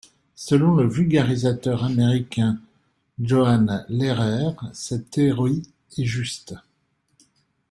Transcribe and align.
Selon 0.33 0.73
le 0.77 0.87
vulgarisateur 0.87 1.83
américain 1.83 2.59
Jonah 3.21 3.85
Lehrer, 3.87 4.55
cette 4.73 5.11
théorie 5.11 5.61
est 5.95 6.05
juste. 6.05 6.55